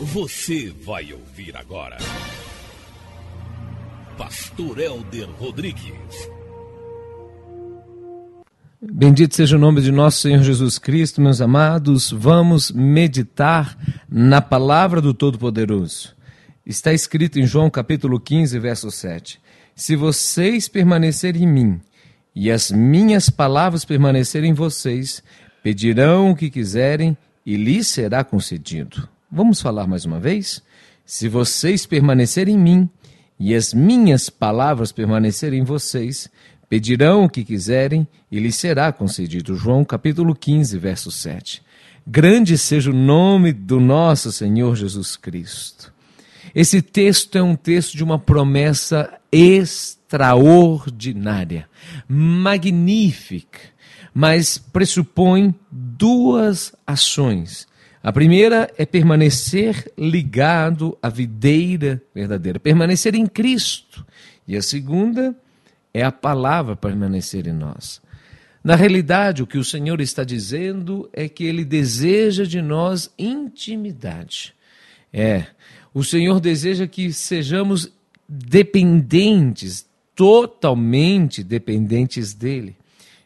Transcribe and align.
Você 0.00 0.72
vai 0.84 1.12
ouvir 1.12 1.56
agora. 1.56 1.98
Pastor 4.16 4.78
Elder 4.78 5.28
Rodrigues. 5.36 6.30
Bendito 8.80 9.34
seja 9.34 9.56
o 9.56 9.58
nome 9.58 9.80
de 9.80 9.90
nosso 9.90 10.20
Senhor 10.20 10.40
Jesus 10.44 10.78
Cristo, 10.78 11.20
meus 11.20 11.40
amados. 11.40 12.12
Vamos 12.12 12.70
meditar 12.70 13.76
na 14.08 14.40
palavra 14.40 15.00
do 15.00 15.12
Todo-Poderoso. 15.12 16.14
Está 16.64 16.92
escrito 16.92 17.40
em 17.40 17.46
João 17.46 17.68
capítulo 17.68 18.20
15, 18.20 18.56
verso 18.60 18.92
7. 18.92 19.40
Se 19.74 19.96
vocês 19.96 20.68
permanecerem 20.68 21.42
em 21.42 21.48
mim 21.48 21.80
e 22.36 22.52
as 22.52 22.70
minhas 22.70 23.28
palavras 23.28 23.84
permanecerem 23.84 24.52
em 24.52 24.54
vocês, 24.54 25.24
pedirão 25.60 26.30
o 26.30 26.36
que 26.36 26.50
quiserem 26.50 27.18
e 27.44 27.56
lhes 27.56 27.88
será 27.88 28.22
concedido. 28.22 29.08
Vamos 29.30 29.60
falar 29.60 29.86
mais 29.86 30.06
uma 30.06 30.18
vez? 30.18 30.62
Se 31.04 31.28
vocês 31.28 31.84
permanecerem 31.84 32.54
em 32.54 32.58
mim 32.58 32.88
e 33.38 33.54
as 33.54 33.74
minhas 33.74 34.30
palavras 34.30 34.90
permanecerem 34.90 35.60
em 35.60 35.64
vocês, 35.64 36.30
pedirão 36.66 37.24
o 37.24 37.28
que 37.28 37.44
quiserem 37.44 38.08
e 38.32 38.40
lhes 38.40 38.56
será 38.56 38.90
concedido. 38.90 39.54
João 39.54 39.84
capítulo 39.84 40.34
15, 40.34 40.78
verso 40.78 41.10
7. 41.10 41.62
Grande 42.06 42.56
seja 42.56 42.90
o 42.90 42.94
nome 42.94 43.52
do 43.52 43.78
nosso 43.78 44.32
Senhor 44.32 44.74
Jesus 44.74 45.14
Cristo. 45.14 45.92
Esse 46.54 46.80
texto 46.80 47.36
é 47.36 47.42
um 47.42 47.54
texto 47.54 47.98
de 47.98 48.02
uma 48.02 48.18
promessa 48.18 49.12
extraordinária, 49.30 51.68
magnífica, 52.08 53.58
mas 54.14 54.56
pressupõe 54.56 55.54
duas 55.70 56.72
ações 56.86 57.68
a 58.02 58.12
primeira 58.12 58.72
é 58.78 58.86
permanecer 58.86 59.90
ligado 59.98 60.96
à 61.02 61.08
videira 61.08 62.00
verdadeira, 62.14 62.60
permanecer 62.60 63.14
em 63.14 63.26
Cristo. 63.26 64.06
E 64.46 64.56
a 64.56 64.62
segunda 64.62 65.34
é 65.92 66.02
a 66.02 66.12
palavra 66.12 66.76
permanecer 66.76 67.46
em 67.46 67.52
nós. 67.52 68.00
Na 68.62 68.76
realidade, 68.76 69.42
o 69.42 69.46
que 69.46 69.58
o 69.58 69.64
Senhor 69.64 70.00
está 70.00 70.24
dizendo 70.24 71.08
é 71.12 71.28
que 71.28 71.44
Ele 71.44 71.64
deseja 71.64 72.44
de 72.44 72.60
nós 72.60 73.10
intimidade. 73.18 74.54
É, 75.12 75.46
o 75.92 76.04
Senhor 76.04 76.38
deseja 76.40 76.86
que 76.86 77.12
sejamos 77.12 77.90
dependentes, 78.28 79.86
totalmente 80.14 81.42
dependentes 81.42 82.34
dEle. 82.34 82.76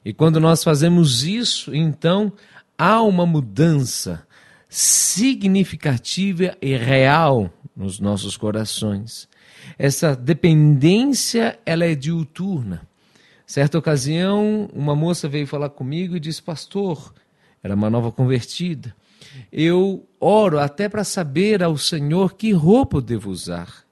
E 0.04 0.12
quando 0.12 0.40
nós 0.40 0.62
fazemos 0.62 1.24
isso, 1.24 1.74
então 1.74 2.32
há 2.78 3.02
uma 3.02 3.26
mudança 3.26 4.26
significativa 4.72 6.56
e 6.62 6.74
real 6.74 7.52
nos 7.76 8.00
nossos 8.00 8.38
corações. 8.38 9.28
Essa 9.78 10.16
dependência, 10.16 11.60
ela 11.66 11.84
é 11.84 11.94
diuturna. 11.94 12.80
Certa 13.44 13.76
ocasião, 13.78 14.70
uma 14.72 14.96
moça 14.96 15.28
veio 15.28 15.46
falar 15.46 15.68
comigo 15.68 16.16
e 16.16 16.20
disse: 16.20 16.42
"Pastor, 16.42 17.12
era 17.62 17.74
uma 17.74 17.90
nova 17.90 18.10
convertida. 18.10 18.96
Eu 19.52 20.08
oro 20.18 20.58
até 20.58 20.88
para 20.88 21.04
saber 21.04 21.62
ao 21.62 21.76
Senhor 21.76 22.32
que 22.32 22.50
roupa 22.52 22.96
eu 22.96 23.02
devo 23.02 23.30
usar. 23.30 23.84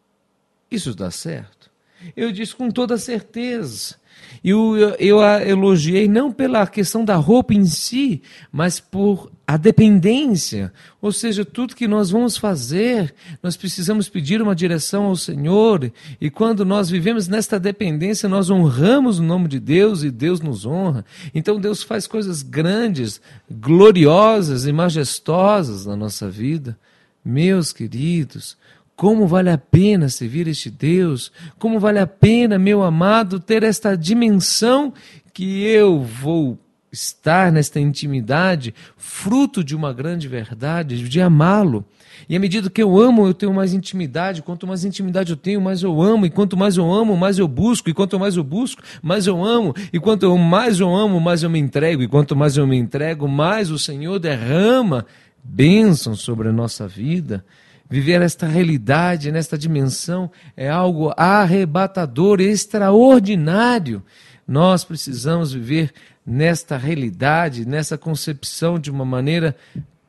Isso 0.70 0.94
dá 0.94 1.10
certo?" 1.10 1.70
Eu 2.16 2.32
disse 2.32 2.56
com 2.56 2.70
toda 2.70 2.96
certeza. 2.96 3.96
E 4.42 4.50
eu, 4.50 4.76
eu 4.98 5.20
a 5.20 5.46
elogiei 5.46 6.08
não 6.08 6.32
pela 6.32 6.66
questão 6.66 7.04
da 7.04 7.16
roupa 7.16 7.52
em 7.52 7.66
si, 7.66 8.22
mas 8.50 8.80
por 8.80 9.30
a 9.46 9.56
dependência. 9.56 10.72
Ou 11.02 11.10
seja, 11.10 11.44
tudo 11.44 11.74
que 11.74 11.88
nós 11.88 12.10
vamos 12.10 12.36
fazer, 12.36 13.12
nós 13.42 13.56
precisamos 13.56 14.08
pedir 14.08 14.40
uma 14.40 14.54
direção 14.54 15.06
ao 15.06 15.16
Senhor. 15.16 15.92
E 16.20 16.30
quando 16.30 16.64
nós 16.64 16.88
vivemos 16.88 17.26
nesta 17.26 17.58
dependência, 17.58 18.28
nós 18.28 18.48
honramos 18.48 19.18
o 19.18 19.22
nome 19.24 19.48
de 19.48 19.58
Deus 19.58 20.04
e 20.04 20.10
Deus 20.10 20.40
nos 20.40 20.64
honra. 20.64 21.04
Então 21.34 21.60
Deus 21.60 21.82
faz 21.82 22.06
coisas 22.06 22.42
grandes, 22.42 23.20
gloriosas 23.50 24.66
e 24.66 24.72
majestosas 24.72 25.84
na 25.84 25.96
nossa 25.96 26.30
vida. 26.30 26.78
Meus 27.24 27.72
queridos, 27.72 28.56
como 29.00 29.26
vale 29.26 29.48
a 29.48 29.56
pena 29.56 30.10
servir 30.10 30.46
este 30.46 30.68
Deus? 30.68 31.32
Como 31.58 31.80
vale 31.80 31.98
a 31.98 32.06
pena, 32.06 32.58
meu 32.58 32.82
amado, 32.82 33.40
ter 33.40 33.62
esta 33.62 33.96
dimensão 33.96 34.92
que 35.32 35.62
eu 35.64 36.02
vou 36.02 36.58
estar 36.92 37.50
nesta 37.50 37.80
intimidade, 37.80 38.74
fruto 38.98 39.64
de 39.64 39.74
uma 39.74 39.90
grande 39.94 40.28
verdade, 40.28 41.08
de 41.08 41.18
amá-lo. 41.18 41.82
E 42.28 42.36
à 42.36 42.38
medida 42.38 42.68
que 42.68 42.82
eu 42.82 43.00
amo, 43.00 43.26
eu 43.26 43.32
tenho 43.32 43.54
mais 43.54 43.72
intimidade. 43.72 44.42
Quanto 44.42 44.66
mais 44.66 44.84
intimidade 44.84 45.30
eu 45.30 45.36
tenho, 45.38 45.62
mais 45.62 45.82
eu 45.82 46.02
amo. 46.02 46.26
E 46.26 46.30
quanto 46.30 46.54
mais 46.54 46.76
eu 46.76 46.92
amo, 46.92 47.16
mais 47.16 47.38
eu 47.38 47.48
busco. 47.48 47.88
E 47.88 47.94
quanto 47.94 48.20
mais 48.20 48.36
eu 48.36 48.44
busco, 48.44 48.82
mais 49.00 49.26
eu 49.26 49.42
amo. 49.42 49.74
E 49.94 49.98
quanto 49.98 50.36
mais 50.36 50.78
eu 50.78 50.94
amo, 50.94 51.18
mais 51.18 51.42
eu 51.42 51.48
me 51.48 51.58
entrego. 51.58 52.02
E 52.02 52.06
quanto 52.06 52.36
mais 52.36 52.58
eu 52.58 52.66
me 52.66 52.76
entrego, 52.76 53.26
mais 53.26 53.70
o 53.70 53.78
Senhor 53.78 54.18
derrama 54.18 55.06
bênçãos 55.42 56.20
sobre 56.20 56.48
a 56.48 56.52
nossa 56.52 56.86
vida. 56.86 57.44
Viver 57.88 58.22
esta 58.22 58.46
realidade, 58.46 59.32
nesta 59.32 59.58
dimensão, 59.58 60.30
é 60.56 60.68
algo 60.70 61.12
arrebatador, 61.16 62.40
extraordinário. 62.40 64.02
Nós 64.46 64.84
precisamos 64.84 65.52
viver 65.52 65.92
nesta 66.24 66.76
realidade, 66.76 67.66
nessa 67.66 67.98
concepção 67.98 68.78
de 68.78 68.90
uma 68.90 69.04
maneira 69.04 69.56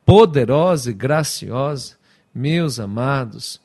poderosa 0.05 0.91
e 0.91 0.93
graciosa. 0.93 1.95
Meus 2.33 2.79
amados, 2.79 3.59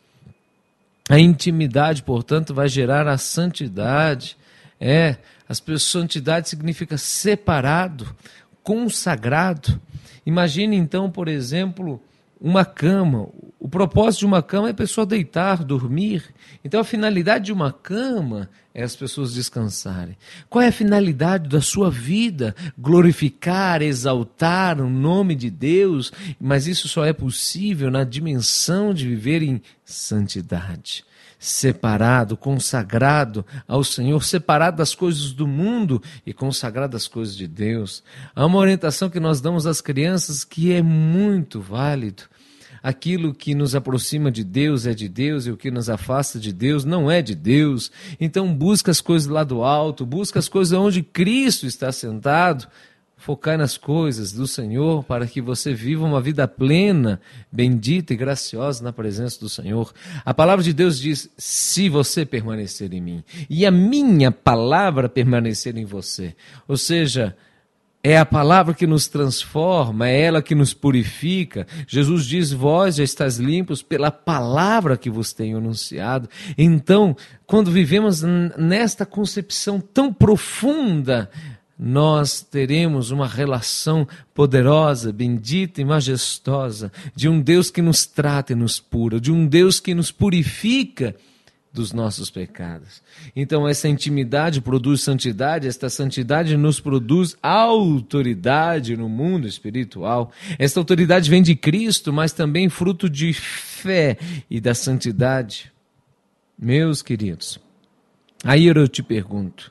a 1.08 1.18
intimidade, 1.18 2.02
portanto, 2.02 2.54
vai 2.54 2.68
gerar 2.68 3.06
a 3.06 3.18
santidade. 3.18 4.36
É, 4.80 5.16
pessoas, 5.64 5.82
santidade 5.82 6.48
significa 6.48 6.98
separado, 6.98 8.14
consagrado. 8.66 9.80
Imagine 10.26 10.74
então, 10.74 11.08
por 11.08 11.28
exemplo, 11.28 12.02
uma 12.40 12.64
cama. 12.64 13.28
O 13.60 13.68
propósito 13.68 14.20
de 14.20 14.26
uma 14.26 14.42
cama 14.42 14.66
é 14.66 14.70
a 14.72 14.74
pessoa 14.74 15.06
deitar, 15.06 15.62
dormir. 15.62 16.34
Então 16.64 16.80
a 16.80 16.84
finalidade 16.84 17.44
de 17.44 17.52
uma 17.52 17.72
cama 17.72 18.50
é 18.76 18.82
as 18.82 18.94
pessoas 18.94 19.32
descansarem. 19.32 20.18
Qual 20.50 20.60
é 20.60 20.68
a 20.68 20.72
finalidade 20.72 21.48
da 21.48 21.62
sua 21.62 21.90
vida? 21.90 22.54
Glorificar, 22.78 23.80
exaltar 23.80 24.78
o 24.82 24.90
nome 24.90 25.34
de 25.34 25.48
Deus, 25.48 26.12
mas 26.38 26.66
isso 26.66 26.86
só 26.86 27.02
é 27.02 27.14
possível 27.14 27.90
na 27.90 28.04
dimensão 28.04 28.92
de 28.92 29.08
viver 29.08 29.42
em 29.42 29.62
santidade. 29.82 31.06
Separado, 31.38 32.36
consagrado 32.36 33.46
ao 33.66 33.82
Senhor, 33.82 34.22
separado 34.22 34.76
das 34.76 34.94
coisas 34.94 35.32
do 35.32 35.46
mundo 35.46 36.02
e 36.26 36.34
consagrado 36.34 36.98
às 36.98 37.08
coisas 37.08 37.34
de 37.34 37.48
Deus. 37.48 38.02
Há 38.34 38.44
uma 38.44 38.58
orientação 38.58 39.08
que 39.08 39.18
nós 39.18 39.40
damos 39.40 39.66
às 39.66 39.80
crianças 39.80 40.44
que 40.44 40.70
é 40.70 40.82
muito 40.82 41.62
válido 41.62 42.24
aquilo 42.82 43.34
que 43.34 43.54
nos 43.54 43.74
aproxima 43.74 44.30
de 44.30 44.44
Deus 44.44 44.86
é 44.86 44.94
de 44.94 45.08
Deus 45.08 45.46
e 45.46 45.50
o 45.50 45.56
que 45.56 45.70
nos 45.70 45.88
afasta 45.88 46.38
de 46.38 46.52
Deus 46.52 46.84
não 46.84 47.10
é 47.10 47.22
de 47.22 47.34
Deus. 47.34 47.90
Então 48.20 48.52
busca 48.54 48.90
as 48.90 49.00
coisas 49.00 49.28
lá 49.28 49.44
do 49.44 49.62
alto, 49.62 50.06
busca 50.06 50.38
as 50.38 50.48
coisas 50.48 50.78
onde 50.78 51.02
Cristo 51.02 51.66
está 51.66 51.90
sentado. 51.92 52.66
Focar 53.18 53.56
nas 53.56 53.78
coisas 53.78 54.30
do 54.30 54.46
Senhor 54.46 55.02
para 55.02 55.26
que 55.26 55.40
você 55.40 55.72
viva 55.72 56.04
uma 56.04 56.20
vida 56.20 56.46
plena, 56.46 57.18
bendita 57.50 58.12
e 58.12 58.16
graciosa 58.16 58.84
na 58.84 58.92
presença 58.92 59.40
do 59.40 59.48
Senhor. 59.48 59.92
A 60.22 60.34
palavra 60.34 60.62
de 60.62 60.74
Deus 60.74 60.98
diz: 60.98 61.30
se 61.36 61.88
você 61.88 62.26
permanecer 62.26 62.92
em 62.92 63.00
mim, 63.00 63.24
e 63.48 63.64
a 63.64 63.70
minha 63.70 64.30
palavra 64.30 65.08
permanecer 65.08 65.78
em 65.78 65.86
você. 65.86 66.36
Ou 66.68 66.76
seja, 66.76 67.34
é 68.08 68.16
a 68.18 68.24
palavra 68.24 68.72
que 68.72 68.86
nos 68.86 69.08
transforma, 69.08 70.08
é 70.08 70.20
ela 70.20 70.40
que 70.40 70.54
nos 70.54 70.72
purifica. 70.72 71.66
Jesus 71.88 72.24
diz: 72.24 72.52
Vós 72.52 72.94
já 72.94 73.02
estáis 73.02 73.38
limpos 73.38 73.82
pela 73.82 74.12
palavra 74.12 74.96
que 74.96 75.10
vos 75.10 75.32
tenho 75.32 75.58
anunciado. 75.58 76.28
Então, 76.56 77.16
quando 77.44 77.68
vivemos 77.68 78.22
nesta 78.22 79.04
concepção 79.04 79.80
tão 79.80 80.14
profunda, 80.14 81.28
nós 81.76 82.42
teremos 82.42 83.10
uma 83.10 83.26
relação 83.26 84.06
poderosa, 84.32 85.12
bendita 85.12 85.80
e 85.80 85.84
majestosa 85.84 86.92
de 87.12 87.28
um 87.28 87.40
Deus 87.40 87.72
que 87.72 87.82
nos 87.82 88.06
trata 88.06 88.52
e 88.52 88.56
nos 88.56 88.78
pura, 88.78 89.18
de 89.18 89.32
um 89.32 89.48
Deus 89.48 89.80
que 89.80 89.96
nos 89.96 90.12
purifica 90.12 91.16
dos 91.76 91.92
nossos 91.92 92.30
pecados. 92.30 93.02
Então, 93.36 93.68
essa 93.68 93.86
intimidade 93.86 94.62
produz 94.62 95.02
santidade, 95.02 95.68
esta 95.68 95.90
santidade 95.90 96.56
nos 96.56 96.80
produz 96.80 97.36
autoridade 97.42 98.96
no 98.96 99.10
mundo 99.10 99.46
espiritual. 99.46 100.32
Esta 100.58 100.80
autoridade 100.80 101.28
vem 101.28 101.42
de 101.42 101.54
Cristo, 101.54 102.14
mas 102.14 102.32
também 102.32 102.70
fruto 102.70 103.10
de 103.10 103.34
fé 103.34 104.16
e 104.50 104.58
da 104.58 104.74
santidade. 104.74 105.70
Meus 106.58 107.02
queridos, 107.02 107.60
aí 108.42 108.64
eu 108.64 108.88
te 108.88 109.02
pergunto: 109.02 109.70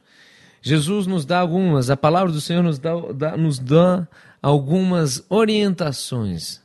Jesus 0.62 1.08
nos 1.08 1.26
dá 1.26 1.40
algumas, 1.40 1.90
a 1.90 1.98
palavra 1.98 2.32
do 2.32 2.40
Senhor 2.40 2.62
nos 2.62 2.78
dá, 2.78 2.92
dá 3.12 3.36
nos 3.36 3.58
dá 3.58 4.08
algumas 4.44 5.26
orientações 5.28 6.64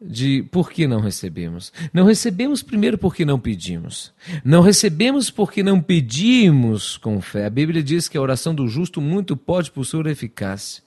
de 0.00 0.42
por 0.44 0.70
que 0.70 0.86
não 0.86 1.00
recebemos. 1.00 1.72
Não 1.92 2.06
recebemos 2.06 2.62
primeiro 2.62 2.96
porque 2.96 3.24
não 3.24 3.38
pedimos. 3.38 4.12
Não 4.42 4.62
recebemos 4.62 5.30
porque 5.30 5.62
não 5.62 5.80
pedimos 5.80 6.96
com 6.96 7.20
fé. 7.20 7.44
A 7.44 7.50
Bíblia 7.50 7.82
diz 7.82 8.08
que 8.08 8.16
a 8.16 8.20
oração 8.20 8.54
do 8.54 8.66
justo 8.66 9.00
muito 9.00 9.36
pode 9.36 9.70
possuir 9.70 10.06
eficácia. 10.06 10.82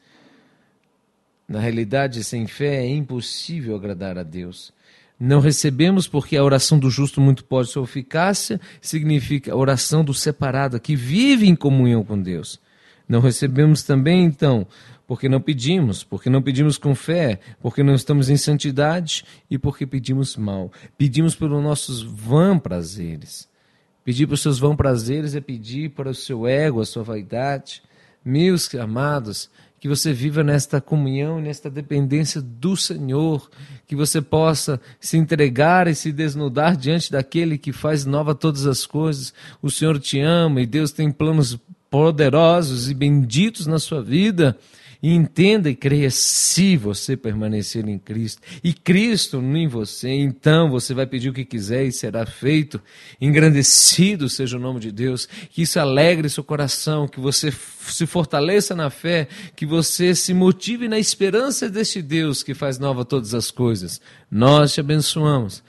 Na 1.47 1.59
realidade, 1.59 2.23
sem 2.23 2.47
fé 2.47 2.83
é 2.83 2.89
impossível 2.89 3.75
agradar 3.75 4.17
a 4.17 4.23
Deus. 4.23 4.73
Não 5.19 5.39
recebemos 5.39 6.07
porque 6.07 6.35
a 6.35 6.43
oração 6.43 6.79
do 6.79 6.89
justo 6.89 7.21
muito 7.21 7.45
pode 7.45 7.69
sua 7.69 7.83
eficácia 7.83 8.59
significa 8.81 9.53
a 9.53 9.55
oração 9.55 10.03
do 10.03 10.13
separado 10.13 10.79
que 10.79 10.95
vive 10.95 11.47
em 11.47 11.55
comunhão 11.55 12.03
com 12.03 12.19
Deus. 12.19 12.59
Não 13.07 13.19
recebemos 13.19 13.83
também, 13.83 14.23
então, 14.23 14.65
porque 15.07 15.27
não 15.27 15.41
pedimos, 15.41 16.03
porque 16.03 16.29
não 16.29 16.41
pedimos 16.41 16.77
com 16.77 16.95
fé, 16.95 17.39
porque 17.61 17.83
não 17.83 17.93
estamos 17.93 18.29
em 18.29 18.37
santidade 18.37 19.25
e 19.49 19.57
porque 19.57 19.85
pedimos 19.85 20.37
mal. 20.37 20.71
Pedimos 20.97 21.35
pelos 21.35 21.61
nossos 21.61 22.01
vã 22.01 22.57
prazeres. 22.57 23.47
Pedir 24.03 24.27
para 24.27 24.35
os 24.35 24.41
seus 24.41 24.59
vã 24.59 24.75
prazeres 24.75 25.35
é 25.35 25.41
pedir 25.41 25.91
para 25.91 26.09
o 26.09 26.15
seu 26.15 26.47
ego, 26.47 26.81
a 26.81 26.85
sua 26.85 27.03
vaidade. 27.03 27.81
Meus 28.23 28.73
amados, 28.75 29.49
que 29.83 29.87
você 29.89 30.13
viva 30.13 30.43
nesta 30.43 30.79
comunhão, 30.79 31.41
nesta 31.41 31.69
dependência 31.69 32.41
do 32.41 32.77
Senhor, 32.77 33.49
que 33.85 33.97
você 33.97 34.21
possa 34.21 34.79
se 34.97 35.17
entregar 35.17 35.89
e 35.89 35.95
se 35.95 36.09
desnudar 36.11 36.77
diante 36.77 37.11
daquele 37.11 37.57
que 37.57 37.73
faz 37.73 38.05
nova 38.05 38.33
todas 38.33 38.65
as 38.65 38.85
coisas. 38.85 39.33
O 39.61 39.69
Senhor 39.69 39.99
te 39.99 40.21
ama 40.21 40.61
e 40.61 40.65
Deus 40.65 40.93
tem 40.93 41.11
planos 41.11 41.59
poderosos 41.93 42.89
e 42.89 42.93
benditos 42.95 43.67
na 43.67 43.77
sua 43.77 44.01
vida. 44.01 44.57
E 45.01 45.13
entenda 45.13 45.69
e 45.69 45.75
creia 45.75 46.09
se 46.09 46.75
você 46.75 47.15
permanecer 47.15 47.87
em 47.87 47.99
Cristo 47.99 48.41
e 48.63 48.71
Cristo 48.71 49.37
em 49.37 49.67
você, 49.67 50.09
então 50.09 50.71
você 50.71 50.93
vai 50.93 51.05
pedir 51.05 51.29
o 51.29 51.33
que 51.33 51.43
quiser 51.43 51.85
e 51.85 51.91
será 51.91 52.25
feito. 52.25 52.81
Engrandecido 53.19 54.29
seja 54.29 54.57
o 54.57 54.61
nome 54.61 54.79
de 54.79 54.93
Deus, 54.93 55.27
que 55.51 55.63
isso 55.63 55.77
alegre 55.77 56.29
seu 56.29 56.43
coração, 56.43 57.05
que 57.05 57.19
você 57.19 57.51
se 57.51 58.07
fortaleça 58.07 58.73
na 58.73 58.89
fé, 58.89 59.27
que 59.57 59.65
você 59.65 60.15
se 60.15 60.33
motive 60.33 60.87
na 60.87 60.97
esperança 60.97 61.69
deste 61.69 62.01
Deus 62.01 62.41
que 62.41 62.53
faz 62.53 62.79
nova 62.79 63.03
todas 63.03 63.35
as 63.35 63.51
coisas. 63.51 63.99
Nós 64.31 64.73
te 64.73 64.79
abençoamos 64.79 65.61